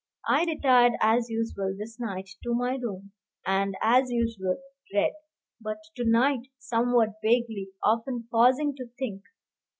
[0.27, 3.11] I retired as usual this night to my room,
[3.45, 4.57] and, as usual,
[4.91, 5.13] read,
[5.61, 9.21] but to night somewhat vaguely, often pausing to think.